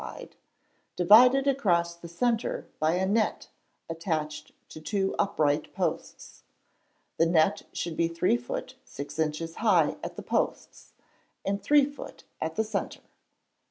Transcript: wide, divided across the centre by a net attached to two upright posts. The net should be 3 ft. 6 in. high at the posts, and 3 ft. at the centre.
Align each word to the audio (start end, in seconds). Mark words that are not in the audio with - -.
wide, 0.01 0.35
divided 0.95 1.45
across 1.47 1.95
the 1.95 2.07
centre 2.07 2.67
by 2.79 2.93
a 2.93 3.05
net 3.05 3.49
attached 3.87 4.51
to 4.67 4.81
two 4.81 5.13
upright 5.19 5.71
posts. 5.75 6.41
The 7.17 7.27
net 7.27 7.67
should 7.71 7.95
be 7.95 8.07
3 8.07 8.35
ft. 8.35 8.73
6 8.83 9.19
in. 9.19 9.47
high 9.57 9.97
at 10.03 10.15
the 10.15 10.23
posts, 10.23 10.93
and 11.45 11.61
3 11.61 11.85
ft. 11.85 12.23
at 12.41 12.55
the 12.55 12.63
centre. 12.63 13.01